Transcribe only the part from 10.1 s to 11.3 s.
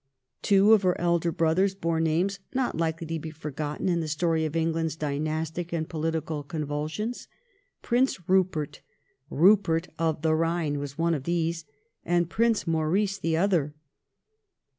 the Ehine '—was one of